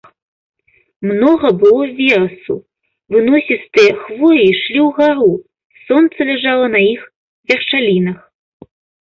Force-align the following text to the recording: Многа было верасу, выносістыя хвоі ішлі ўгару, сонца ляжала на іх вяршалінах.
Многа 1.09 1.47
было 1.63 1.83
верасу, 1.99 2.55
выносістыя 3.17 3.91
хвоі 4.07 4.41
ішлі 4.53 4.79
ўгару, 4.87 5.29
сонца 5.91 6.19
ляжала 6.33 6.67
на 6.79 6.83
іх 6.93 7.01
вяршалінах. 7.55 8.19